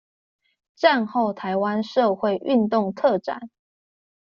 [0.75, 3.51] 戰後臺灣社會運動特展